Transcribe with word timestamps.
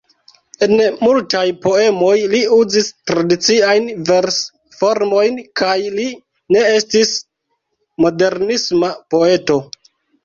En 0.67 0.71
multaj 1.07 1.41
poemoj 1.65 2.13
li 2.31 2.39
uzis 2.55 2.87
tradiciajn 3.11 3.85
vers-formojn 4.09 5.37
kaj 5.63 5.77
li 5.99 6.09
ne 6.57 6.65
estis 6.81 7.13
modernisma 8.07 8.95
poeto. 9.17 9.61